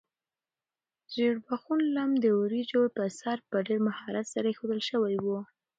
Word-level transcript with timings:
ژیړبخون 1.13 1.79
لم 1.97 2.09
د 2.23 2.25
وریجو 2.39 2.81
په 2.95 3.03
سر 3.19 3.37
په 3.49 3.57
ډېر 3.67 3.79
مهارت 3.87 4.25
سره 4.33 4.47
ایښودل 4.49 4.81
شوی 4.89 5.15
و. 5.25 5.25